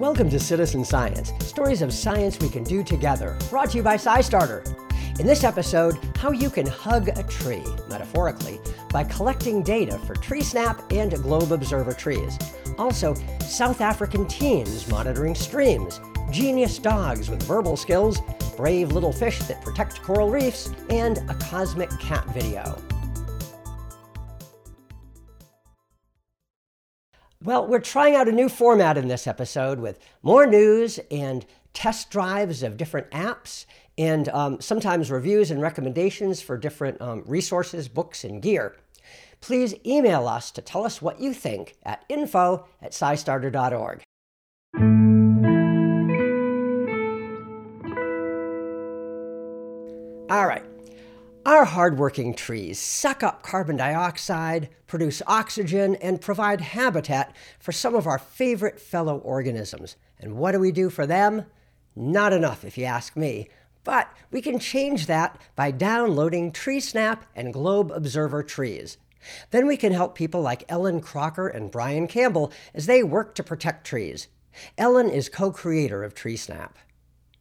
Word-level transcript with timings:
Welcome 0.00 0.30
to 0.30 0.40
Citizen 0.40 0.82
Science, 0.82 1.30
stories 1.44 1.82
of 1.82 1.92
science 1.92 2.40
we 2.40 2.48
can 2.48 2.64
do 2.64 2.82
together, 2.82 3.36
brought 3.50 3.72
to 3.72 3.76
you 3.76 3.82
by 3.82 3.98
SciStarter. 3.98 4.66
In 5.20 5.26
this 5.26 5.44
episode, 5.44 5.98
how 6.16 6.30
you 6.30 6.48
can 6.48 6.66
hug 6.66 7.08
a 7.08 7.22
tree, 7.24 7.62
metaphorically, 7.90 8.60
by 8.90 9.04
collecting 9.04 9.62
data 9.62 9.98
for 9.98 10.14
TreeSnap 10.14 10.90
and 10.90 11.12
Globe 11.22 11.52
Observer 11.52 11.92
trees. 11.92 12.38
Also, 12.78 13.14
South 13.42 13.82
African 13.82 14.26
teens 14.26 14.88
monitoring 14.88 15.34
streams, 15.34 16.00
genius 16.30 16.78
dogs 16.78 17.28
with 17.28 17.42
verbal 17.42 17.76
skills, 17.76 18.22
brave 18.56 18.92
little 18.92 19.12
fish 19.12 19.38
that 19.40 19.60
protect 19.60 20.00
coral 20.00 20.30
reefs, 20.30 20.72
and 20.88 21.18
a 21.28 21.34
cosmic 21.34 21.90
cat 22.00 22.26
video. 22.32 22.74
Well, 27.42 27.66
we're 27.66 27.80
trying 27.80 28.16
out 28.16 28.28
a 28.28 28.32
new 28.32 28.50
format 28.50 28.98
in 28.98 29.08
this 29.08 29.26
episode 29.26 29.80
with 29.80 29.98
more 30.22 30.46
news 30.46 31.00
and 31.10 31.46
test 31.72 32.10
drives 32.10 32.62
of 32.62 32.76
different 32.76 33.10
apps 33.12 33.64
and 33.96 34.28
um, 34.28 34.60
sometimes 34.60 35.10
reviews 35.10 35.50
and 35.50 35.62
recommendations 35.62 36.42
for 36.42 36.58
different 36.58 37.00
um, 37.00 37.24
resources, 37.26 37.88
books, 37.88 38.24
and 38.24 38.42
gear. 38.42 38.76
Please 39.40 39.74
email 39.86 40.28
us 40.28 40.50
to 40.50 40.60
tell 40.60 40.84
us 40.84 41.00
what 41.00 41.18
you 41.18 41.32
think 41.32 41.76
at 41.82 42.04
info 42.10 42.68
at 42.82 42.92
scistarter.org. 42.92 44.02
All 50.30 50.46
right. 50.46 50.69
Our 51.60 51.66
hardworking 51.66 52.32
trees 52.32 52.78
suck 52.78 53.22
up 53.22 53.42
carbon 53.42 53.76
dioxide, 53.76 54.70
produce 54.86 55.20
oxygen, 55.26 55.94
and 55.96 56.18
provide 56.18 56.62
habitat 56.62 57.36
for 57.58 57.70
some 57.70 57.94
of 57.94 58.06
our 58.06 58.18
favorite 58.18 58.80
fellow 58.80 59.18
organisms. 59.18 59.96
And 60.18 60.36
what 60.36 60.52
do 60.52 60.58
we 60.58 60.72
do 60.72 60.88
for 60.88 61.06
them? 61.06 61.44
Not 61.94 62.32
enough, 62.32 62.64
if 62.64 62.78
you 62.78 62.86
ask 62.86 63.14
me. 63.14 63.50
But 63.84 64.10
we 64.30 64.40
can 64.40 64.58
change 64.58 65.04
that 65.04 65.38
by 65.54 65.70
downloading 65.70 66.50
TreeSnap 66.50 67.24
and 67.36 67.52
Globe 67.52 67.92
Observer 67.94 68.42
trees. 68.42 68.96
Then 69.50 69.66
we 69.66 69.76
can 69.76 69.92
help 69.92 70.14
people 70.14 70.40
like 70.40 70.64
Ellen 70.66 71.02
Crocker 71.02 71.46
and 71.46 71.70
Brian 71.70 72.08
Campbell 72.08 72.52
as 72.74 72.86
they 72.86 73.02
work 73.02 73.34
to 73.34 73.42
protect 73.42 73.86
trees. 73.86 74.28
Ellen 74.78 75.10
is 75.10 75.28
co 75.28 75.52
creator 75.52 76.04
of 76.04 76.14
TreeSnap. 76.14 76.70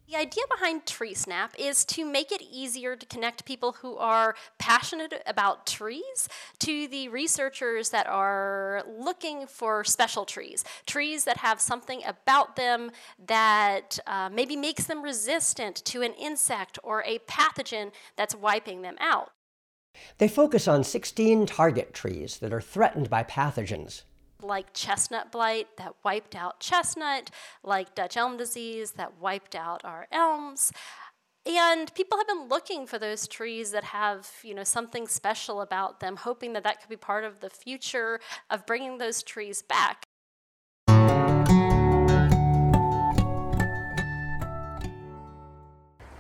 The 0.10 0.16
idea 0.16 0.44
behind 0.50 0.86
TreeSnap 0.86 1.52
is 1.60 1.86
to 1.86 2.04
make 2.04 2.32
it 2.32 2.42
easier 2.42 2.96
to 2.96 3.06
connect 3.06 3.46
people 3.46 3.74
who 3.74 3.96
are 3.98 4.34
passionate 4.58 5.22
about 5.28 5.68
trees 5.68 6.28
to 6.60 6.88
the 6.88 7.10
researchers 7.10 7.90
that 7.90 8.08
are 8.08 8.84
looking 8.88 9.46
for 9.46 9.84
special 9.84 10.26
trees, 10.26 10.64
trees 10.88 11.26
that 11.26 11.38
have 11.38 11.62
something 11.62 12.02
about 12.08 12.56
them 12.56 12.90
that 13.28 14.00
uh, 14.08 14.32
maybe 14.34 14.56
makes 14.56 14.86
them 14.86 15.04
resistant 15.04 15.76
to 15.86 16.02
an 16.02 16.14
insect 16.14 16.80
or 16.82 17.04
a 17.04 17.20
pathogen 17.20 17.92
that's 18.16 18.34
wiping 18.34 18.82
them 18.82 18.96
out. 19.00 19.30
They 20.18 20.28
focus 20.28 20.68
on 20.68 20.84
16 20.84 21.46
target 21.46 21.94
trees 21.94 22.40
that 22.40 22.52
are 22.52 22.62
threatened 22.62 23.12
by 23.12 23.23
pathogens 23.23 24.02
like 24.42 24.73
chestnut 24.73 25.32
blight 25.32 25.68
that 25.78 25.95
wiped 26.04 26.36
out 26.36 26.59
chestnut, 26.59 27.30
like 27.64 27.95
Dutch 27.95 28.18
elm 28.18 28.38
disease 28.38 28.92
that 28.92 29.20
wiped 29.20 29.56
out 29.56 29.84
our 29.84 30.08
elms. 30.12 30.72
And 31.45 31.94
people 31.95 32.18
have 32.18 32.28
been 32.28 32.48
looking 32.48 32.86
for 32.86 33.00
those 33.00 33.28
trees 33.28 33.72
that 33.72 33.86
have, 33.86 34.30
you 34.44 34.54
know, 34.54 34.64
something 34.64 35.08
special 35.08 35.62
about 35.62 36.00
them, 36.00 36.17
hoping 36.17 36.54
that 36.54 36.64
that 36.64 36.82
could 36.82 36.90
be 36.90 36.98
part 36.98 37.23
of 37.23 37.40
the 37.40 37.50
future 37.50 38.20
of 38.50 38.66
bringing 38.66 38.98
those 38.98 39.23
trees 39.23 39.62
back. 39.62 40.06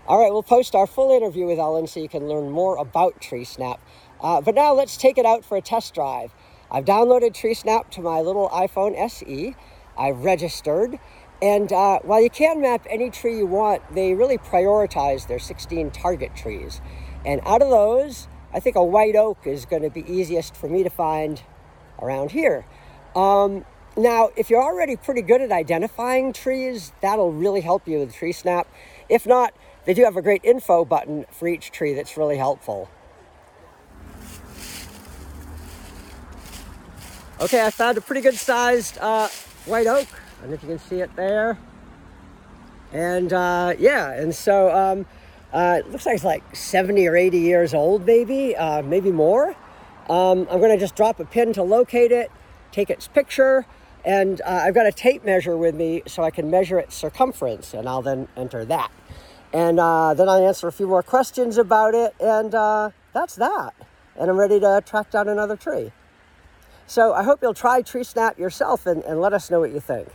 All 0.09 0.19
right, 0.19 0.31
we'll 0.31 0.41
post 0.41 0.73
our 0.73 0.87
full 0.87 1.15
interview 1.15 1.45
with 1.45 1.59
Ellen 1.59 1.85
so 1.85 1.99
you 1.99 2.09
can 2.09 2.27
learn 2.27 2.49
more 2.49 2.77
about 2.77 3.21
TreeSnap. 3.21 3.77
Uh, 4.19 4.41
but 4.41 4.55
now 4.55 4.73
let's 4.73 4.97
take 4.97 5.19
it 5.19 5.25
out 5.25 5.45
for 5.45 5.55
a 5.55 5.61
test 5.61 5.93
drive. 5.93 6.33
I've 6.71 6.85
downloaded 6.85 7.31
TreeSnap 7.31 7.89
to 7.91 8.01
my 8.01 8.21
little 8.21 8.49
iPhone 8.49 8.95
SE. 8.97 9.55
I've 9.97 10.23
registered. 10.23 10.99
And 11.41 11.71
uh, 11.71 11.99
while 12.03 12.21
you 12.21 12.29
can 12.29 12.61
map 12.61 12.85
any 12.89 13.09
tree 13.09 13.37
you 13.37 13.47
want, 13.47 13.81
they 13.95 14.13
really 14.13 14.37
prioritize 14.37 15.27
their 15.27 15.39
16 15.39 15.91
target 15.91 16.35
trees. 16.35 16.81
And 17.25 17.41
out 17.45 17.61
of 17.61 17.69
those, 17.69 18.27
I 18.53 18.59
think 18.59 18.75
a 18.75 18.83
white 18.83 19.15
oak 19.15 19.45
is 19.45 19.65
going 19.65 19.83
to 19.83 19.89
be 19.89 20.01
easiest 20.11 20.55
for 20.55 20.67
me 20.67 20.83
to 20.83 20.89
find 20.89 21.41
around 22.01 22.31
here. 22.31 22.65
Um, 23.15 23.65
now, 23.97 24.29
if 24.35 24.49
you're 24.49 24.61
already 24.61 24.95
pretty 24.95 25.21
good 25.21 25.41
at 25.41 25.51
identifying 25.51 26.33
trees, 26.33 26.93
that'll 27.01 27.31
really 27.31 27.61
help 27.61 27.87
you 27.87 27.99
with 27.99 28.13
TreeSnap. 28.13 28.65
If 29.09 29.25
not, 29.25 29.53
they 29.85 29.93
do 29.93 30.03
have 30.03 30.17
a 30.17 30.21
great 30.21 30.41
info 30.43 30.85
button 30.85 31.25
for 31.31 31.47
each 31.47 31.71
tree 31.71 31.93
that's 31.93 32.15
really 32.15 32.37
helpful. 32.37 32.89
Okay, 37.41 37.65
I 37.65 37.69
found 37.69 37.97
a 37.97 38.01
pretty 38.01 38.19
good 38.19 38.35
sized 38.35 38.97
uh, 38.97 39.29
white 39.65 39.87
oak. 39.87 40.07
I 40.11 40.41
don't 40.41 40.49
know 40.49 40.55
if 40.55 40.61
you 40.61 40.67
can 40.67 40.79
see 40.79 40.99
it 40.99 41.15
there. 41.15 41.57
And 42.91 43.31
uh, 43.31 43.75
yeah, 43.79 44.11
and 44.11 44.35
so 44.35 44.69
um, 44.75 45.05
uh, 45.53 45.77
it 45.79 45.89
looks 45.89 46.05
like 46.05 46.15
it's 46.15 46.25
like 46.25 46.53
70 46.53 47.07
or 47.07 47.15
80 47.15 47.39
years 47.39 47.73
old, 47.73 48.05
maybe, 48.05 48.57
uh, 48.57 48.81
maybe 48.81 49.13
more. 49.13 49.55
Um, 50.09 50.47
I'm 50.51 50.59
gonna 50.59 50.77
just 50.77 50.97
drop 50.97 51.21
a 51.21 51.25
pin 51.25 51.53
to 51.53 51.63
locate 51.63 52.11
it, 52.11 52.29
take 52.73 52.89
its 52.89 53.07
picture, 53.07 53.65
and 54.03 54.41
uh, 54.41 54.63
I've 54.65 54.75
got 54.75 54.85
a 54.85 54.91
tape 54.91 55.23
measure 55.23 55.55
with 55.55 55.75
me 55.75 56.03
so 56.07 56.23
I 56.23 56.31
can 56.31 56.51
measure 56.51 56.77
its 56.77 56.93
circumference, 56.93 57.73
and 57.73 57.87
I'll 57.87 58.01
then 58.01 58.27
enter 58.35 58.65
that. 58.65 58.91
And 59.53 59.79
uh, 59.79 60.13
then 60.13 60.27
I'll 60.27 60.45
answer 60.45 60.67
a 60.67 60.73
few 60.73 60.87
more 60.87 61.03
questions 61.03 61.57
about 61.57 61.95
it, 61.95 62.13
and 62.19 62.51
that's 63.13 63.35
that. 63.35 63.75
And 64.17 64.29
I'm 64.29 64.37
ready 64.37 64.59
to 64.59 64.83
track 64.85 65.11
down 65.11 65.29
another 65.29 65.55
tree. 65.55 65.93
So 66.89 67.13
I 67.13 67.21
hope 67.21 67.43
you'll 67.43 67.53
try 67.53 67.83
TreeSnap 67.83 68.39
yourself 68.39 68.87
and, 68.87 69.03
and 69.03 69.21
let 69.21 69.31
us 69.31 69.51
know 69.51 69.59
what 69.59 69.71
you 69.71 69.79
think. 69.79 70.07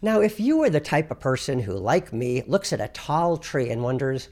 Now, 0.00 0.22
if 0.22 0.40
you 0.40 0.62
are 0.62 0.70
the 0.70 0.80
type 0.80 1.10
of 1.10 1.20
person 1.20 1.58
who, 1.58 1.74
like 1.74 2.10
me, 2.14 2.42
looks 2.46 2.72
at 2.72 2.80
a 2.80 2.88
tall 2.88 3.36
tree 3.36 3.68
and 3.68 3.82
wonders, 3.82 4.30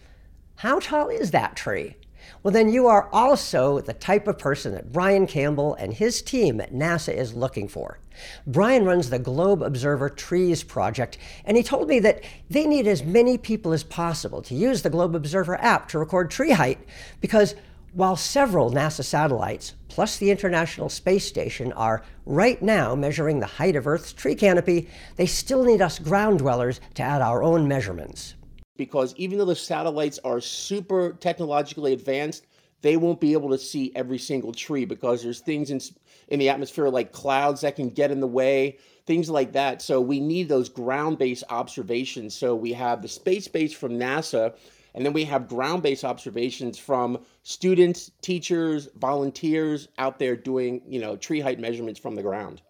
how 0.56 0.78
tall 0.78 1.10
is 1.10 1.30
that 1.32 1.56
tree? 1.56 1.96
Well, 2.42 2.52
then 2.52 2.68
you 2.68 2.86
are 2.86 3.08
also 3.12 3.80
the 3.80 3.92
type 3.92 4.26
of 4.26 4.38
person 4.38 4.72
that 4.72 4.92
Brian 4.92 5.26
Campbell 5.26 5.74
and 5.74 5.92
his 5.92 6.22
team 6.22 6.60
at 6.60 6.72
NASA 6.72 7.14
is 7.14 7.34
looking 7.34 7.68
for. 7.68 7.98
Brian 8.46 8.84
runs 8.84 9.10
the 9.10 9.18
Globe 9.18 9.62
Observer 9.62 10.08
Trees 10.08 10.62
Project, 10.62 11.18
and 11.44 11.56
he 11.56 11.62
told 11.62 11.88
me 11.88 11.98
that 12.00 12.22
they 12.48 12.66
need 12.66 12.86
as 12.86 13.02
many 13.02 13.38
people 13.38 13.72
as 13.72 13.84
possible 13.84 14.42
to 14.42 14.54
use 14.54 14.82
the 14.82 14.90
Globe 14.90 15.14
Observer 15.14 15.56
app 15.60 15.88
to 15.88 15.98
record 15.98 16.30
tree 16.30 16.50
height 16.50 16.78
because 17.20 17.54
while 17.92 18.16
several 18.16 18.70
NASA 18.70 19.04
satellites, 19.04 19.74
plus 19.88 20.16
the 20.16 20.30
International 20.30 20.88
Space 20.88 21.26
Station, 21.26 21.72
are 21.72 22.04
right 22.24 22.62
now 22.62 22.94
measuring 22.94 23.40
the 23.40 23.46
height 23.46 23.74
of 23.74 23.86
Earth's 23.86 24.12
tree 24.12 24.36
canopy, 24.36 24.88
they 25.16 25.26
still 25.26 25.64
need 25.64 25.82
us 25.82 25.98
ground 25.98 26.38
dwellers 26.38 26.80
to 26.94 27.02
add 27.02 27.20
our 27.20 27.42
own 27.42 27.66
measurements 27.66 28.34
because 28.80 29.14
even 29.18 29.36
though 29.36 29.44
the 29.44 29.54
satellites 29.54 30.18
are 30.24 30.40
super 30.40 31.12
technologically 31.20 31.92
advanced, 31.92 32.46
they 32.80 32.96
won't 32.96 33.20
be 33.20 33.34
able 33.34 33.50
to 33.50 33.58
see 33.58 33.92
every 33.94 34.16
single 34.16 34.54
tree 34.54 34.86
because 34.86 35.22
there's 35.22 35.40
things 35.40 35.70
in 35.70 35.82
in 36.28 36.38
the 36.38 36.48
atmosphere 36.48 36.88
like 36.88 37.12
clouds 37.12 37.60
that 37.60 37.76
can 37.76 37.90
get 37.90 38.10
in 38.10 38.20
the 38.20 38.26
way, 38.26 38.78
things 39.04 39.28
like 39.28 39.52
that. 39.52 39.82
So 39.82 40.00
we 40.00 40.18
need 40.18 40.48
those 40.48 40.70
ground-based 40.70 41.44
observations. 41.50 42.34
So 42.34 42.56
we 42.56 42.72
have 42.72 43.02
the 43.02 43.08
space 43.08 43.48
base 43.48 43.74
from 43.74 43.98
NASA 43.98 44.54
and 44.94 45.04
then 45.04 45.12
we 45.12 45.24
have 45.24 45.46
ground-based 45.46 46.04
observations 46.04 46.78
from 46.78 47.18
students, 47.42 48.12
teachers, 48.22 48.88
volunteers 48.96 49.88
out 49.98 50.18
there 50.18 50.36
doing, 50.36 50.80
you 50.88 51.00
know, 51.00 51.16
tree 51.16 51.40
height 51.40 51.60
measurements 51.60 52.00
from 52.00 52.14
the 52.14 52.22
ground. 52.22 52.62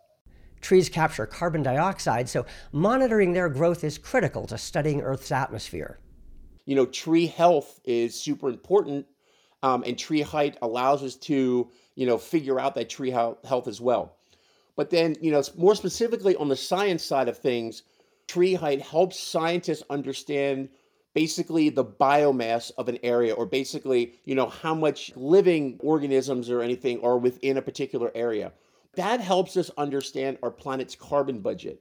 Trees 0.61 0.89
capture 0.89 1.27
carbon 1.27 1.63
dioxide, 1.63 2.29
so 2.29 2.47
monitoring 2.73 3.33
their 3.33 3.49
growth 3.49 3.85
is 3.85 3.99
critical 3.99 4.47
to 4.47 4.59
studying 4.59 5.01
Earth's 5.01 5.33
atmosphere. 5.33 5.99
You 6.67 6.77
know, 6.77 6.87
tree 6.87 7.27
health 7.27 7.81
is 7.85 8.15
super 8.15 8.49
important, 8.49 9.07
um, 9.63 9.83
and 9.87 9.99
tree 9.99 10.21
height 10.23 10.57
allows 10.63 11.03
us 11.03 11.17
to, 11.17 11.69
you 11.95 12.07
know, 12.07 12.19
figure 12.19 12.61
out 12.61 12.75
that 12.75 12.89
tree 12.89 13.11
health 13.11 13.69
as 13.69 13.81
well. 13.81 14.17
But 14.77 14.91
then, 14.91 15.17
you 15.21 15.31
know, 15.31 15.43
more 15.57 15.75
specifically 15.75 16.37
on 16.37 16.49
the 16.49 16.57
science 16.57 17.05
side 17.05 17.29
of 17.29 17.39
things, 17.39 17.83
tree 18.29 18.55
height 18.55 18.81
helps 18.81 19.19
scientists 19.19 19.83
understand 19.91 20.69
basically 21.15 21.69
the 21.71 21.85
biomass 21.85 22.71
of 22.79 22.89
an 22.89 22.99
area 23.03 23.35
or 23.35 23.45
basically 23.45 24.15
you 24.25 24.35
know 24.35 24.49
how 24.49 24.75
much 24.75 25.13
living 25.17 25.79
organisms 25.83 26.49
or 26.49 26.63
anything 26.63 27.03
are 27.03 27.19
within 27.19 27.57
a 27.57 27.63
particular 27.63 28.11
area 28.15 28.53
that 28.95 29.21
helps 29.21 29.57
us 29.57 29.71
understand 29.77 30.39
our 30.43 30.51
planet's 30.51 30.97
carbon 30.97 31.41
budget. 31.41 31.81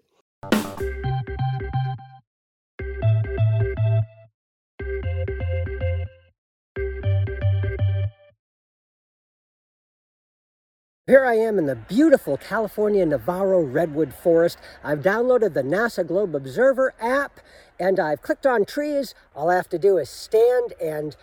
Here 11.08 11.26
I 11.26 11.34
am 11.34 11.58
in 11.58 11.66
the 11.66 11.76
beautiful 11.76 12.38
California 12.38 13.04
Navarro 13.04 13.62
Redwood 13.62 14.14
Forest. 14.14 14.60
I've 14.84 15.00
downloaded 15.00 15.56
the 15.56 15.64
NASA 15.64 16.06
Globe 16.06 16.36
Observer 16.36 16.94
app 17.00 17.40
and 17.80 18.00
I've 18.00 18.22
clicked 18.22 18.46
on 18.46 18.64
trees. 18.64 19.16
All 19.36 19.50
I 19.50 19.56
have 19.56 19.70
to 19.70 19.80
do 19.80 19.98
is 19.98 20.08
stand 20.08 20.74
and 20.80 21.16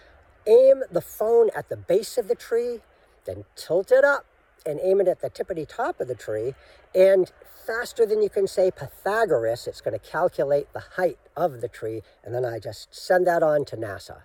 aim 0.49 0.83
the 0.91 1.01
phone 1.01 1.51
at 1.55 1.69
the 1.69 1.77
base 1.77 2.19
of 2.19 2.27
the 2.27 2.35
tree, 2.35 2.81
then 3.27 3.45
tilt 3.55 3.93
it 3.93 4.05
up 4.05 4.27
and 4.67 4.81
aim 4.83 5.01
it 5.01 5.09
at 5.09 5.21
the 5.21 5.31
tippity 5.31 5.67
top 5.67 6.01
of 6.01 6.09
the 6.09 6.15
tree. 6.15 6.55
And 6.95 7.31
faster 7.67 8.05
than 8.05 8.23
you 8.23 8.29
can 8.29 8.47
say 8.47 8.71
Pythagoras, 8.71 9.67
it's 9.67 9.81
going 9.81 9.99
to 9.99 10.05
calculate 10.05 10.73
the 10.73 10.85
height 10.97 11.19
of 11.37 11.61
the 11.61 11.69
tree. 11.69 12.03
And 12.25 12.35
then 12.35 12.45
I 12.45 12.59
just 12.59 12.95
send 12.95 13.27
that 13.27 13.43
on 13.43 13.65
to 13.67 13.77
NASA. 13.77 14.23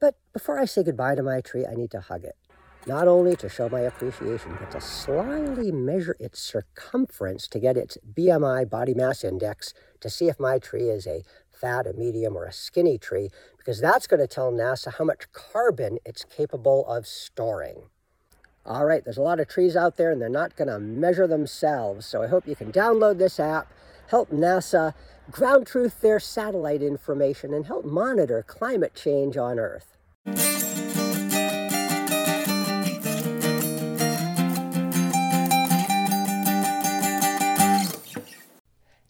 But 0.00 0.16
before 0.32 0.58
I 0.58 0.64
say 0.64 0.82
goodbye 0.82 1.14
to 1.14 1.22
my 1.22 1.40
tree, 1.40 1.64
I 1.64 1.74
need 1.74 1.90
to 1.92 2.00
hug 2.00 2.24
it 2.24 2.36
not 2.86 3.08
only 3.08 3.34
to 3.36 3.48
show 3.48 3.68
my 3.68 3.80
appreciation, 3.80 4.56
but 4.58 4.70
to 4.70 4.80
slyly 4.80 5.72
measure 5.72 6.16
its 6.20 6.40
circumference 6.40 7.48
to 7.48 7.58
get 7.58 7.76
its 7.76 7.96
BMI 8.14 8.68
body 8.68 8.94
mass 8.94 9.24
index 9.24 9.72
to 10.00 10.10
see 10.10 10.28
if 10.28 10.38
my 10.38 10.58
tree 10.58 10.88
is 10.90 11.06
a 11.06 11.24
fat, 11.50 11.86
a 11.86 11.92
medium, 11.94 12.36
or 12.36 12.44
a 12.44 12.52
skinny 12.52 12.98
tree, 12.98 13.30
because 13.56 13.80
that's 13.80 14.06
going 14.06 14.20
to 14.20 14.26
tell 14.26 14.52
NASA 14.52 14.92
how 14.94 15.04
much 15.04 15.32
carbon 15.32 15.98
it's 16.04 16.24
capable 16.24 16.86
of 16.86 17.06
storing. 17.06 17.84
All 18.66 18.86
right, 18.86 19.04
there's 19.04 19.18
a 19.18 19.22
lot 19.22 19.40
of 19.40 19.48
trees 19.48 19.76
out 19.76 19.98
there 19.98 20.10
and 20.10 20.22
they're 20.22 20.30
not 20.30 20.56
going 20.56 20.68
to 20.68 20.78
measure 20.78 21.26
themselves, 21.26 22.06
so 22.06 22.22
I 22.22 22.28
hope 22.28 22.48
you 22.48 22.56
can 22.56 22.72
download 22.72 23.18
this 23.18 23.38
app, 23.38 23.70
help 24.08 24.30
NASA 24.30 24.94
ground 25.30 25.66
truth 25.66 26.00
their 26.00 26.18
satellite 26.18 26.80
information, 26.80 27.52
and 27.52 27.66
help 27.66 27.84
monitor 27.84 28.42
climate 28.42 28.94
change 28.94 29.36
on 29.36 29.58
Earth. 29.58 29.98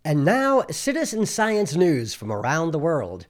And 0.04 0.24
now, 0.24 0.64
citizen 0.70 1.26
science 1.26 1.76
news 1.76 2.12
from 2.12 2.32
around 2.32 2.72
the 2.72 2.78
world. 2.80 3.26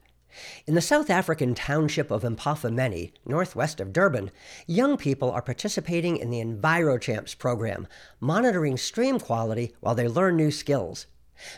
In 0.67 0.73
the 0.73 0.81
South 0.81 1.11
African 1.11 1.53
township 1.53 2.09
of 2.09 2.23
Mpophomeni, 2.23 3.11
northwest 3.23 3.79
of 3.79 3.93
Durban, 3.93 4.31
young 4.65 4.97
people 4.97 5.29
are 5.29 5.43
participating 5.43 6.17
in 6.17 6.31
the 6.31 6.43
EnviroChamps 6.43 7.37
program, 7.37 7.87
monitoring 8.19 8.75
stream 8.75 9.19
quality 9.19 9.75
while 9.79 9.93
they 9.93 10.07
learn 10.07 10.35
new 10.35 10.49
skills. 10.49 11.05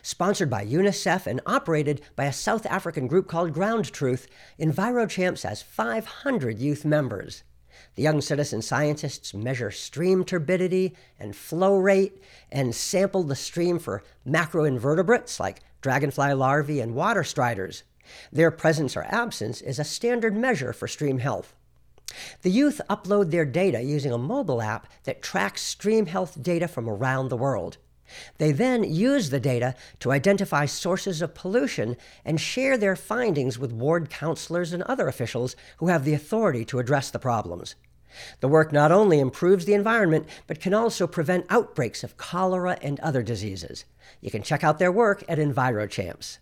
Sponsored 0.01 0.49
by 0.49 0.65
UNICEF 0.65 1.25
and 1.25 1.39
operated 1.45 2.01
by 2.17 2.25
a 2.25 2.33
South 2.33 2.65
African 2.65 3.07
group 3.07 3.29
called 3.29 3.53
Ground 3.53 3.93
Truth, 3.93 4.27
EnviroChamps 4.59 5.43
has 5.43 5.61
500 5.61 6.59
youth 6.59 6.83
members. 6.83 7.43
The 7.95 8.03
young 8.03 8.19
citizen 8.19 8.61
scientists 8.61 9.33
measure 9.33 9.71
stream 9.71 10.25
turbidity 10.25 10.97
and 11.17 11.33
flow 11.33 11.77
rate 11.77 12.21
and 12.51 12.75
sample 12.75 13.23
the 13.23 13.37
stream 13.37 13.79
for 13.79 14.03
macroinvertebrates 14.27 15.39
like 15.39 15.61
dragonfly 15.79 16.33
larvae 16.33 16.81
and 16.81 16.93
water 16.93 17.23
striders. 17.23 17.83
Their 18.31 18.51
presence 18.51 18.95
or 18.95 19.03
absence 19.03 19.61
is 19.61 19.79
a 19.79 19.83
standard 19.83 20.35
measure 20.35 20.73
for 20.73 20.87
stream 20.87 21.19
health. 21.19 21.53
The 22.41 22.51
youth 22.51 22.79
upload 22.89 23.31
their 23.31 23.45
data 23.45 23.81
using 23.81 24.11
a 24.11 24.17
mobile 24.17 24.61
app 24.61 24.87
that 25.03 25.21
tracks 25.21 25.61
stream 25.61 26.05
health 26.05 26.41
data 26.41 26.67
from 26.67 26.89
around 26.89 27.29
the 27.29 27.37
world. 27.37 27.77
They 28.37 28.53
then 28.53 28.83
use 28.83 29.29
the 29.29 29.39
data 29.39 29.75
to 29.99 30.11
identify 30.11 30.65
sources 30.65 31.21
of 31.21 31.35
pollution 31.35 31.97
and 32.23 32.39
share 32.39 32.77
their 32.77 32.95
findings 32.95 33.59
with 33.59 33.73
ward 33.73 34.09
counselors 34.09 34.71
and 34.71 34.83
other 34.83 35.07
officials 35.07 35.55
who 35.77 35.87
have 35.87 36.05
the 36.05 36.13
authority 36.13 36.63
to 36.65 36.79
address 36.79 37.11
the 37.11 37.19
problems. 37.19 37.75
The 38.39 38.47
work 38.47 38.71
not 38.71 38.91
only 38.91 39.19
improves 39.19 39.65
the 39.65 39.73
environment, 39.73 40.27
but 40.47 40.61
can 40.61 40.73
also 40.73 41.05
prevent 41.05 41.45
outbreaks 41.49 42.03
of 42.03 42.17
cholera 42.17 42.77
and 42.81 42.99
other 43.01 43.21
diseases. 43.21 43.83
You 44.21 44.31
can 44.31 44.41
check 44.41 44.63
out 44.63 44.79
their 44.79 44.91
work 44.91 45.23
at 45.27 45.37
EnviroChamps. 45.37 46.37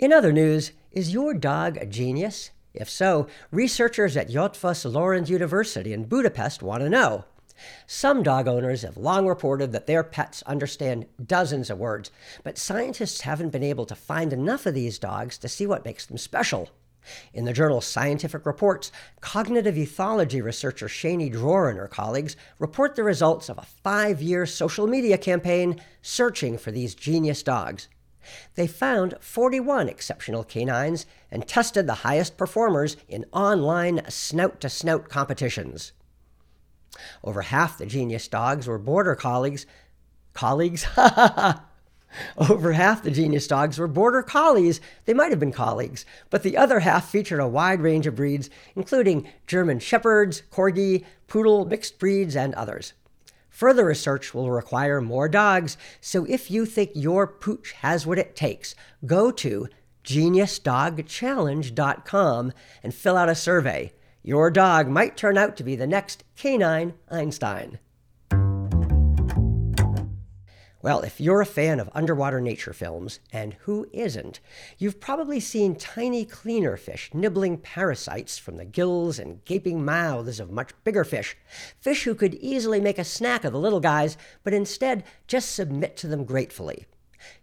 In 0.00 0.14
other 0.14 0.32
news, 0.32 0.72
is 0.92 1.12
your 1.12 1.34
dog 1.34 1.76
a 1.76 1.84
genius? 1.84 2.52
If 2.72 2.88
so, 2.88 3.26
researchers 3.50 4.16
at 4.16 4.30
Eötvös 4.30 4.90
Loránd 4.90 5.28
University 5.28 5.92
in 5.92 6.06
Budapest 6.06 6.62
want 6.62 6.82
to 6.82 6.88
know. 6.88 7.26
Some 7.86 8.22
dog 8.22 8.48
owners 8.48 8.80
have 8.80 8.96
long 8.96 9.26
reported 9.26 9.72
that 9.72 9.86
their 9.86 10.02
pets 10.02 10.42
understand 10.44 11.04
dozens 11.22 11.68
of 11.68 11.78
words, 11.78 12.10
but 12.42 12.56
scientists 12.56 13.20
haven't 13.20 13.50
been 13.50 13.62
able 13.62 13.84
to 13.84 13.94
find 13.94 14.32
enough 14.32 14.64
of 14.64 14.72
these 14.72 14.98
dogs 14.98 15.36
to 15.36 15.50
see 15.50 15.66
what 15.66 15.84
makes 15.84 16.06
them 16.06 16.16
special. 16.16 16.70
In 17.34 17.44
the 17.44 17.52
journal 17.52 17.82
Scientific 17.82 18.46
Reports, 18.46 18.90
cognitive 19.20 19.74
ethology 19.74 20.42
researcher 20.42 20.88
Shani 20.88 21.30
Dror 21.30 21.68
and 21.68 21.78
her 21.78 21.88
colleagues 21.88 22.36
report 22.58 22.96
the 22.96 23.04
results 23.04 23.50
of 23.50 23.58
a 23.58 23.66
five 23.84 24.22
year 24.22 24.46
social 24.46 24.86
media 24.86 25.18
campaign 25.18 25.78
searching 26.00 26.56
for 26.56 26.70
these 26.70 26.94
genius 26.94 27.42
dogs. 27.42 27.88
They 28.54 28.66
found 28.66 29.14
41 29.20 29.88
exceptional 29.88 30.44
canines 30.44 31.06
and 31.30 31.46
tested 31.46 31.86
the 31.86 31.94
highest 31.94 32.36
performers 32.36 32.96
in 33.08 33.26
online 33.32 34.02
snout 34.08 34.60
to 34.60 34.68
snout 34.68 35.08
competitions. 35.08 35.92
Over 37.22 37.42
half 37.42 37.78
the 37.78 37.86
genius 37.86 38.28
dogs 38.28 38.66
were 38.66 38.78
border 38.78 39.14
colleagues. 39.14 39.66
Colleagues? 40.32 40.86
Over 42.36 42.72
half 42.72 43.02
the 43.02 43.10
genius 43.10 43.46
dogs 43.46 43.78
were 43.78 43.86
border 43.86 44.22
collies. 44.22 44.80
They 45.04 45.14
might 45.14 45.30
have 45.30 45.38
been 45.38 45.52
colleagues, 45.52 46.04
but 46.28 46.42
the 46.42 46.56
other 46.56 46.80
half 46.80 47.08
featured 47.08 47.40
a 47.40 47.46
wide 47.46 47.80
range 47.80 48.06
of 48.06 48.16
breeds, 48.16 48.50
including 48.74 49.28
German 49.46 49.78
Shepherds, 49.78 50.42
Corgi, 50.50 51.04
Poodle, 51.28 51.66
mixed 51.66 51.98
breeds, 51.98 52.34
and 52.34 52.54
others. 52.54 52.94
Further 53.60 53.84
research 53.84 54.32
will 54.32 54.50
require 54.50 55.02
more 55.02 55.28
dogs, 55.28 55.76
so 56.00 56.24
if 56.24 56.50
you 56.50 56.64
think 56.64 56.92
your 56.94 57.26
pooch 57.26 57.72
has 57.72 58.06
what 58.06 58.18
it 58.18 58.34
takes, 58.34 58.74
go 59.04 59.30
to 59.32 59.68
geniusdogchallenge.com 60.02 62.52
and 62.82 62.94
fill 62.94 63.18
out 63.18 63.28
a 63.28 63.34
survey. 63.34 63.92
Your 64.22 64.50
dog 64.50 64.88
might 64.88 65.18
turn 65.18 65.36
out 65.36 65.58
to 65.58 65.62
be 65.62 65.76
the 65.76 65.86
next 65.86 66.24
canine 66.38 66.94
Einstein. 67.10 67.78
Well, 70.82 71.00
if 71.00 71.20
you're 71.20 71.42
a 71.42 71.46
fan 71.46 71.78
of 71.78 71.90
underwater 71.94 72.40
nature 72.40 72.72
films, 72.72 73.20
and 73.30 73.52
who 73.64 73.86
isn't, 73.92 74.40
you've 74.78 74.98
probably 74.98 75.38
seen 75.38 75.74
tiny 75.74 76.24
cleaner 76.24 76.78
fish 76.78 77.10
nibbling 77.12 77.58
parasites 77.58 78.38
from 78.38 78.56
the 78.56 78.64
gills 78.64 79.18
and 79.18 79.44
gaping 79.44 79.84
mouths 79.84 80.40
of 80.40 80.50
much 80.50 80.70
bigger 80.82 81.04
fish. 81.04 81.36
Fish 81.78 82.04
who 82.04 82.14
could 82.14 82.34
easily 82.36 82.80
make 82.80 82.98
a 82.98 83.04
snack 83.04 83.44
of 83.44 83.52
the 83.52 83.58
little 83.58 83.80
guys, 83.80 84.16
but 84.42 84.54
instead 84.54 85.04
just 85.26 85.54
submit 85.54 85.98
to 85.98 86.06
them 86.06 86.24
gratefully. 86.24 86.86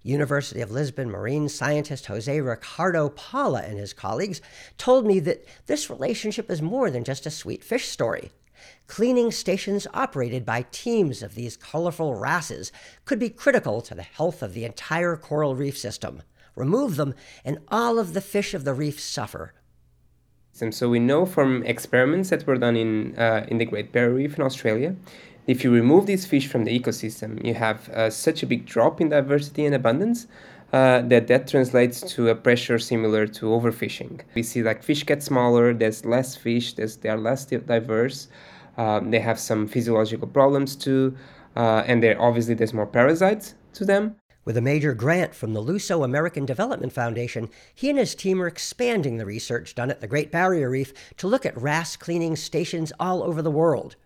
University 0.01 0.61
of 0.61 0.71
Lisbon 0.71 1.11
marine 1.11 1.47
scientist 1.47 2.07
Jose 2.07 2.41
Ricardo 2.41 3.09
Paula 3.09 3.61
and 3.61 3.77
his 3.77 3.93
colleagues 3.93 4.41
told 4.79 5.05
me 5.05 5.19
that 5.19 5.45
this 5.67 5.91
relationship 5.91 6.49
is 6.49 6.63
more 6.63 6.89
than 6.89 7.03
just 7.03 7.27
a 7.27 7.31
sweet 7.31 7.63
fish 7.63 7.87
story. 7.87 8.31
Cleaning 8.87 9.31
stations 9.31 9.85
operated 9.93 10.45
by 10.45 10.65
teams 10.71 11.21
of 11.21 11.35
these 11.35 11.57
colorful 11.57 12.15
wrasses 12.15 12.71
could 13.05 13.19
be 13.19 13.29
critical 13.29 13.81
to 13.81 13.93
the 13.93 14.01
health 14.01 14.41
of 14.41 14.53
the 14.53 14.65
entire 14.65 15.15
coral 15.17 15.55
reef 15.55 15.77
system. 15.77 16.23
Remove 16.55 16.95
them, 16.95 17.13
and 17.45 17.59
all 17.67 17.99
of 17.99 18.13
the 18.13 18.21
fish 18.21 18.53
of 18.53 18.63
the 18.63 18.73
reef 18.73 18.99
suffer. 18.99 19.53
So 20.71 20.89
we 20.89 20.97
know 20.99 21.25
from 21.25 21.63
experiments 21.63 22.31
that 22.31 22.47
were 22.47 22.57
done 22.57 22.75
in 22.75 23.15
uh, 23.15 23.45
in 23.47 23.59
the 23.59 23.65
Great 23.65 23.91
Barrier 23.91 24.15
Reef 24.15 24.39
in 24.39 24.43
Australia, 24.43 24.95
if 25.45 25.63
you 25.63 25.71
remove 25.71 26.07
these 26.07 26.25
fish 26.25 26.47
from 26.47 26.63
the 26.63 26.79
ecosystem, 26.79 27.45
you 27.45 27.53
have 27.53 27.89
uh, 27.89 28.09
such 28.09 28.41
a 28.41 28.47
big 28.47 28.65
drop 28.65 28.99
in 28.99 29.09
diversity 29.09 29.65
and 29.65 29.75
abundance 29.75 30.25
uh, 30.73 31.01
that 31.03 31.27
that 31.27 31.47
translates 31.47 32.01
to 32.13 32.29
a 32.29 32.35
pressure 32.35 32.79
similar 32.79 33.27
to 33.27 33.45
overfishing. 33.45 34.21
We 34.33 34.43
see 34.43 34.63
like 34.63 34.81
fish 34.83 35.05
get 35.05 35.21
smaller, 35.21 35.73
there's 35.73 36.05
less 36.05 36.35
fish, 36.35 36.73
there's, 36.73 36.97
they 36.97 37.09
are 37.09 37.17
less 37.17 37.45
diverse, 37.45 38.27
um, 38.77 39.11
they 39.11 39.19
have 39.19 39.39
some 39.39 39.67
physiological 39.67 40.27
problems 40.27 40.75
too, 40.75 41.15
uh, 41.55 41.83
and 41.87 42.01
there 42.01 42.19
obviously 42.21 42.53
there's 42.53 42.73
more 42.73 42.87
parasites 42.87 43.55
to 43.73 43.85
them. 43.85 44.15
With 44.45 44.55
a 44.55 44.61
major 44.61 44.93
grant 44.93 45.35
from 45.35 45.53
the 45.53 45.61
Luso 45.61 46.05
American 46.05 46.45
Development 46.45 46.93
Foundation, 46.93 47.49
he 47.75 47.89
and 47.89 47.99
his 47.99 48.15
team 48.15 48.41
are 48.41 48.47
expanding 48.47 49.17
the 49.17 49.25
research 49.25 49.75
done 49.75 49.91
at 49.91 49.99
the 49.99 50.07
Great 50.07 50.31
Barrier 50.31 50.69
Reef 50.69 50.93
to 51.17 51.27
look 51.27 51.45
at 51.45 51.61
wrasse 51.61 51.97
cleaning 51.97 52.37
stations 52.37 52.93
all 52.97 53.23
over 53.23 53.41
the 53.41 53.51
world. 53.51 53.97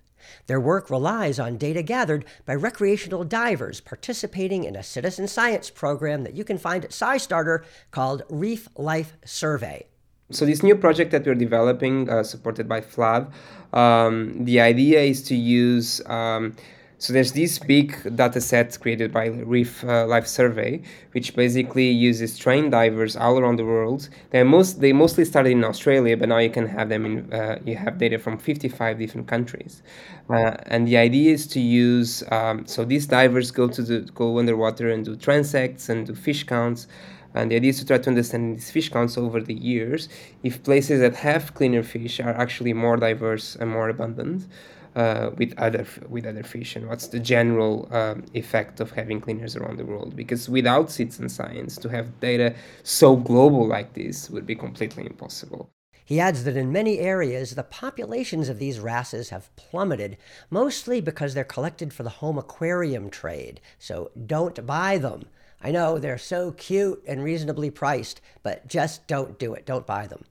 Their 0.47 0.59
work 0.59 0.89
relies 0.89 1.39
on 1.39 1.57
data 1.57 1.83
gathered 1.83 2.25
by 2.45 2.55
recreational 2.55 3.23
divers 3.23 3.81
participating 3.81 4.63
in 4.63 4.75
a 4.75 4.81
citizen 4.81 5.27
science 5.27 5.69
program 5.69 6.23
that 6.23 6.33
you 6.33 6.43
can 6.43 6.57
find 6.57 6.83
at 6.83 6.91
SciStarter 6.91 7.63
called 7.91 8.23
Reef 8.29 8.67
Life 8.75 9.13
Survey. 9.23 9.90
So 10.31 10.45
this 10.45 10.63
new 10.63 10.75
project 10.75 11.11
that 11.11 11.25
we're 11.25 11.35
developing, 11.35 12.09
uh, 12.09 12.23
supported 12.23 12.67
by 12.67 12.81
FLAD, 12.81 13.31
um, 13.73 14.43
the 14.45 14.59
idea 14.59 15.01
is 15.01 15.21
to 15.23 15.35
use 15.35 16.01
um, 16.07 16.55
So 17.01 17.13
there's 17.13 17.31
this 17.31 17.57
big 17.57 18.15
data 18.15 18.39
set 18.39 18.79
created 18.79 19.11
by 19.11 19.25
Reef 19.25 19.83
uh, 19.83 20.05
Life 20.05 20.27
Survey, 20.27 20.83
which 21.13 21.35
basically 21.35 21.89
uses 21.89 22.37
trained 22.37 22.69
divers 22.73 23.15
all 23.15 23.39
around 23.39 23.55
the 23.55 23.65
world. 23.65 24.07
They 24.29 24.43
most 24.43 24.81
they 24.81 24.93
mostly 24.93 25.25
started 25.25 25.49
in 25.53 25.63
Australia, 25.63 26.15
but 26.15 26.29
now 26.29 26.37
you 26.37 26.51
can 26.51 26.67
have 26.67 26.89
them 26.89 27.07
in 27.07 27.33
uh, 27.33 27.57
you 27.65 27.75
have 27.75 27.97
data 27.97 28.19
from 28.19 28.37
55 28.37 28.99
different 28.99 29.27
countries. 29.27 29.81
Uh, 30.29 30.57
and 30.67 30.87
the 30.87 30.97
idea 30.97 31.33
is 31.33 31.47
to 31.47 31.59
use 31.59 32.23
um, 32.31 32.67
so 32.67 32.85
these 32.85 33.07
divers 33.07 33.49
go 33.49 33.67
to 33.67 33.81
the, 33.81 34.01
go 34.13 34.37
underwater 34.37 34.91
and 34.91 35.03
do 35.03 35.15
transects 35.15 35.89
and 35.89 36.05
do 36.05 36.13
fish 36.13 36.43
counts. 36.43 36.87
And 37.33 37.49
the 37.51 37.55
idea 37.55 37.69
is 37.69 37.79
to 37.79 37.85
try 37.85 37.97
to 37.97 38.09
understand 38.09 38.57
these 38.57 38.71
fish 38.71 38.89
counts 38.89 39.17
over 39.17 39.41
the 39.41 39.53
years 39.53 40.09
if 40.43 40.63
places 40.63 40.99
that 41.01 41.15
have 41.15 41.53
cleaner 41.53 41.83
fish 41.83 42.19
are 42.19 42.33
actually 42.33 42.73
more 42.73 42.97
diverse 42.97 43.55
and 43.55 43.69
more 43.69 43.89
abundant 43.89 44.47
uh, 44.95 45.29
with 45.37 45.53
other 45.57 45.85
with 46.09 46.25
other 46.25 46.43
fish 46.43 46.75
and 46.75 46.87
what's 46.87 47.07
the 47.07 47.19
general 47.19 47.87
um, 47.91 48.25
effect 48.33 48.79
of 48.79 48.91
having 48.91 49.21
cleaners 49.21 49.55
around 49.55 49.77
the 49.77 49.85
world 49.85 50.15
because 50.15 50.49
without 50.49 50.91
citizen 50.91 51.29
science 51.29 51.77
to 51.77 51.87
have 51.87 52.19
data 52.19 52.53
so 52.83 53.15
global 53.15 53.65
like 53.67 53.93
this 53.93 54.29
would 54.29 54.45
be 54.45 54.55
completely 54.55 55.05
impossible 55.05 55.71
he 56.03 56.19
adds 56.19 56.43
that 56.43 56.57
in 56.57 56.73
many 56.73 56.99
areas, 56.99 57.55
the 57.55 57.63
populations 57.63 58.49
of 58.49 58.59
these 58.59 58.81
wrasses 58.81 59.29
have 59.29 59.55
plummeted, 59.55 60.17
mostly 60.49 60.99
because 60.99 61.33
they're 61.33 61.45
collected 61.45 61.93
for 61.93 62.03
the 62.03 62.09
home 62.09 62.37
aquarium 62.37 63.09
trade. 63.09 63.61
So 63.79 64.11
don't 64.25 64.65
buy 64.65 64.97
them. 64.97 65.27
I 65.63 65.71
know 65.71 65.99
they're 65.99 66.17
so 66.17 66.51
cute 66.51 67.03
and 67.07 67.23
reasonably 67.23 67.69
priced, 67.69 68.21
but 68.43 68.67
just 68.67 69.07
don't 69.07 69.37
do 69.37 69.53
it. 69.53 69.65
Don't 69.65 69.85
buy 69.85 70.07
them. 70.07 70.23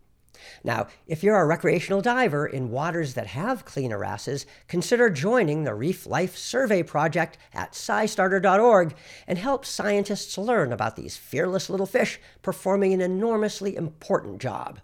Now, 0.65 0.89
if 1.07 1.23
you're 1.23 1.41
a 1.41 1.47
recreational 1.47 2.01
diver 2.01 2.47
in 2.47 2.71
waters 2.71 3.15
that 3.15 3.29
have 3.29 3.65
clean 3.65 3.93
wrasses, 3.95 4.47
consider 4.69 5.11
joining 5.11 5.65
the 5.65 5.75
Reef 5.75 6.07
Life 6.07 6.37
Survey 6.37 6.83
Project 6.83 7.39
at 7.53 7.73
SciStarter.org 7.73 8.95
and 9.27 9.39
help 9.39 9.65
scientists 9.65 10.37
learn 10.39 10.73
about 10.73 10.97
these 10.97 11.17
fearless 11.17 11.71
little 11.71 11.87
fish 11.87 12.19
performing 12.43 12.93
an 12.93 13.01
enormously 13.01 13.77
important 13.77 14.41
job. 14.41 14.81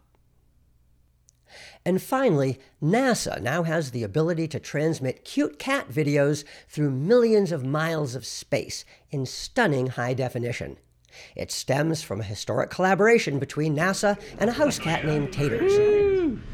And 1.85 2.01
finally, 2.01 2.59
NASA 2.83 3.41
now 3.41 3.63
has 3.63 3.91
the 3.91 4.03
ability 4.03 4.49
to 4.49 4.61
transmit 4.61 5.25
cute 5.25 5.59
cat 5.59 5.89
videos 5.89 6.45
through 6.69 6.91
millions 6.91 7.53
of 7.53 7.65
miles 7.65 8.15
of 8.15 8.27
space 8.27 8.85
in 9.11 9.27
stunning 9.27 9.89
high 9.89 10.15
definition. 10.15 10.79
It 11.35 11.51
stems 11.51 12.03
from 12.03 12.21
a 12.21 12.25
historic 12.25 12.71
collaboration 12.71 13.39
between 13.39 13.77
NASA 13.77 14.21
and 14.39 14.51
a 14.51 14.55
house 14.55 14.79
cat 14.79 15.05
named 15.05 15.33
Taters. 15.33 15.73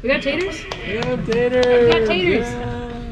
We 0.01 0.09
got 0.09 0.21
taters? 0.21 0.63
We 0.87 0.99
got 0.99 1.25
taters! 1.25 1.65
We 1.65 1.91
got 1.91 2.07
taters! 2.07 2.47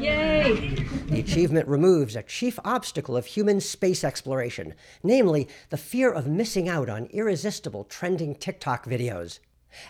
Yay! 0.00 0.74
The 1.12 1.20
achievement 1.20 1.68
removes 1.68 2.16
a 2.16 2.22
chief 2.22 2.58
obstacle 2.64 3.16
of 3.18 3.26
human 3.26 3.60
space 3.60 4.02
exploration, 4.02 4.74
namely 5.02 5.46
the 5.68 5.76
fear 5.76 6.10
of 6.10 6.26
missing 6.26 6.68
out 6.70 6.88
on 6.88 7.06
irresistible 7.06 7.84
trending 7.84 8.34
TikTok 8.34 8.86
videos. 8.86 9.38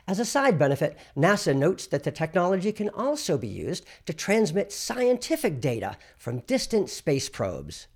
As 0.07 0.19
a 0.19 0.25
side 0.25 0.59
benefit, 0.59 0.97
NASA 1.17 1.57
notes 1.57 1.87
that 1.87 2.03
the 2.05 2.11
technology 2.11 2.73
can 2.73 2.89
also 2.91 3.39
be 3.39 3.49
used 3.49 3.85
to 4.07 4.13
transmit 4.13 4.73
scientific 4.73 5.61
data 5.61 5.97
from 6.17 6.41
distant 6.41 6.91
space 6.91 7.29
probes. 7.29 7.87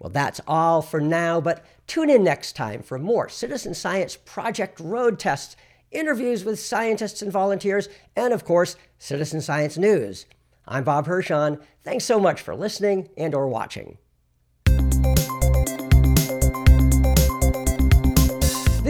Well, 0.00 0.10
that's 0.10 0.40
all 0.46 0.82
for 0.82 1.00
now, 1.00 1.40
but 1.40 1.64
tune 1.86 2.10
in 2.10 2.24
next 2.24 2.56
time 2.56 2.82
for 2.82 2.98
more 2.98 3.28
Citizen 3.28 3.74
Science 3.74 4.16
Project 4.16 4.80
road 4.80 5.18
tests, 5.18 5.54
interviews 5.92 6.44
with 6.44 6.58
scientists 6.58 7.22
and 7.22 7.30
volunteers, 7.30 7.88
and 8.16 8.32
of 8.32 8.44
course, 8.44 8.76
Citizen 8.98 9.40
Science 9.40 9.78
News. 9.78 10.26
I'm 10.66 10.84
Bob 10.84 11.06
Hirshon. 11.06 11.60
Thanks 11.84 12.04
so 12.04 12.18
much 12.18 12.40
for 12.40 12.54
listening 12.54 13.10
and 13.16 13.34
or 13.34 13.46
watching. 13.48 13.98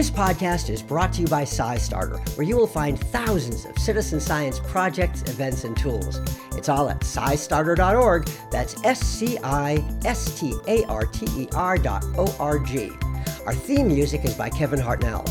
This 0.02 0.11
podcast 0.11 0.68
is 0.68 0.82
brought 0.82 1.12
to 1.12 1.21
you 1.21 1.28
by 1.28 1.44
SciStarter, 1.44 2.37
where 2.37 2.44
you 2.44 2.56
will 2.56 2.66
find 2.66 2.99
thousands 2.99 3.64
of 3.66 3.78
citizen 3.78 4.18
science 4.18 4.59
projects, 4.59 5.23
events, 5.30 5.62
and 5.62 5.76
tools. 5.76 6.21
It's 6.56 6.68
all 6.68 6.90
at 6.90 7.02
scistarter.org. 7.02 8.28
That's 8.50 8.82
S 8.82 9.00
C 9.00 9.38
I 9.44 9.75
S 10.04 10.40
T 10.40 10.54
A 10.66 10.85
R 10.87 11.06
T 11.06 11.28
E 11.42 11.49
R 11.54 11.78
dot 11.78 12.04
O 12.18 12.35
R 12.40 12.59
G. 12.59 12.90
Our 13.47 13.54
theme 13.54 13.87
music 13.87 14.25
is 14.25 14.35
by 14.35 14.50
Kevin 14.50 14.80
Hartnell. 14.80 15.25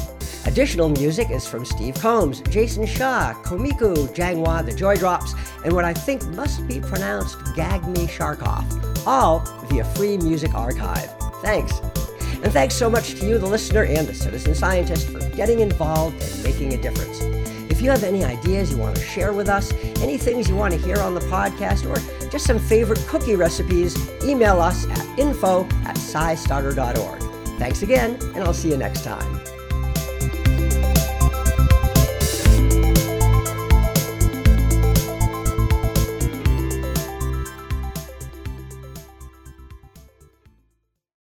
Additional 0.47 0.87
music 0.87 1.31
is 1.31 1.45
from 1.45 1.65
Steve 1.65 1.95
Combs, 1.95 2.39
Jason 2.49 2.85
Shaw, 2.85 3.33
Komiku, 3.43 4.07
Jangwa, 4.15 4.65
The 4.65 4.73
Joy 4.73 4.95
Drops, 4.95 5.33
and 5.65 5.73
what 5.73 5.83
I 5.83 5.93
think 5.93 6.25
must 6.29 6.65
be 6.65 6.79
pronounced 6.79 7.37
Gagme 7.57 8.07
Sharkoff, 8.07 9.05
all 9.05 9.39
via 9.65 9.83
Free 9.83 10.15
Music 10.15 10.53
Archive. 10.53 11.13
Thanks. 11.41 11.81
Thanks 12.51 12.75
so 12.75 12.89
much 12.89 13.15
to 13.15 13.25
you, 13.25 13.37
the 13.37 13.47
listener, 13.47 13.85
and 13.85 14.05
the 14.05 14.13
citizen 14.13 14.53
scientist 14.53 15.07
for 15.07 15.19
getting 15.29 15.61
involved 15.61 16.21
and 16.21 16.43
making 16.43 16.73
a 16.73 16.77
difference. 16.77 17.21
If 17.71 17.81
you 17.81 17.89
have 17.89 18.03
any 18.03 18.25
ideas 18.25 18.71
you 18.71 18.77
want 18.77 18.97
to 18.97 19.01
share 19.01 19.31
with 19.31 19.47
us, 19.47 19.71
any 20.01 20.17
things 20.17 20.49
you 20.49 20.55
want 20.57 20.73
to 20.73 20.79
hear 20.79 20.99
on 20.99 21.15
the 21.15 21.21
podcast, 21.21 21.89
or 21.89 22.29
just 22.29 22.45
some 22.45 22.59
favorite 22.59 22.99
cookie 23.07 23.35
recipes, 23.35 23.97
email 24.21 24.59
us 24.59 24.85
at 24.89 25.17
info 25.17 25.63
at 25.85 25.95
scistarter.org. 25.95 27.21
Thanks 27.57 27.83
again, 27.83 28.17
and 28.35 28.43
I'll 28.43 28.53
see 28.53 28.69
you 28.69 28.77
next 28.77 29.05
time. 29.05 29.40